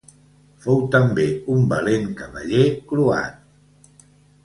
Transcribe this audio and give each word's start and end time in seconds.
Fou 0.63 0.81
també 0.95 1.27
un 1.57 1.69
valent 1.75 2.09
cavaller 2.25 2.67
croat. 2.93 4.05